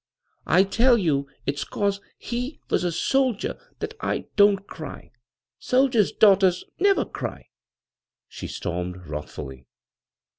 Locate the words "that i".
3.77-4.25